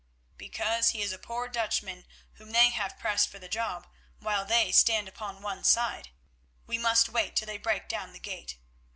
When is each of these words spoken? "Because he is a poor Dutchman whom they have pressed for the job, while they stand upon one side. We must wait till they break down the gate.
"Because 0.35 0.89
he 0.89 1.03
is 1.03 1.13
a 1.13 1.19
poor 1.19 1.47
Dutchman 1.47 2.05
whom 2.33 2.53
they 2.53 2.71
have 2.71 2.97
pressed 2.97 3.29
for 3.29 3.37
the 3.37 3.47
job, 3.47 3.85
while 4.17 4.45
they 4.45 4.71
stand 4.71 5.07
upon 5.07 5.43
one 5.43 5.63
side. 5.63 6.09
We 6.65 6.79
must 6.79 7.09
wait 7.09 7.35
till 7.35 7.45
they 7.45 7.59
break 7.59 7.87
down 7.87 8.11
the 8.11 8.19
gate. 8.19 8.57